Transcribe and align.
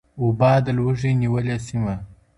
وبا 0.23 0.53
د 0.65 0.67
لوږي 0.77 1.11
نیولې 1.21 1.57
سیمه 1.67 1.95